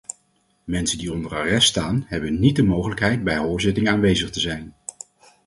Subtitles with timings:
[0.63, 4.75] Mensen die onder arrest staan, hebben niet de mogelijkheid bij hoorzittingen aanwezig te zijn.